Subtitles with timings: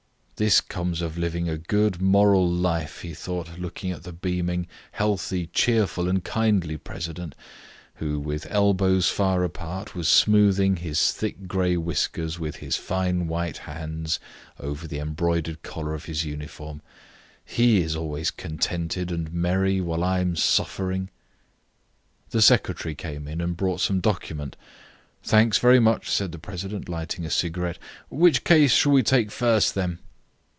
[0.43, 5.45] "This comes of living a good, moral life," he thought, looking at the beaming, healthy,
[5.45, 7.35] cheerful, and kindly president,
[7.97, 13.57] who, with elbows far apart, was smoothing his thick grey whiskers with his fine white
[13.69, 14.19] hands
[14.59, 16.81] over the embroidered collar of his uniform.
[17.45, 21.09] "He is always contented and merry while I am suffering."
[22.31, 24.55] The secretary came in and brought some document.
[25.21, 27.77] "Thanks, very much," said the president, lighting a cigarette.
[28.09, 29.99] "Which case shall we take first, then?"